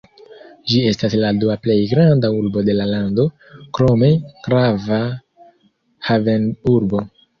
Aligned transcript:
Ĝi 0.69 0.79
estas 0.91 1.15
la 1.23 1.29
dua 1.41 1.57
plej 1.65 1.75
granda 1.91 2.31
urbo 2.37 2.63
de 2.69 2.75
la 2.79 2.87
lando, 2.93 3.25
krome 3.79 4.09
grava 4.49 4.99
havenurbo. 6.09 7.05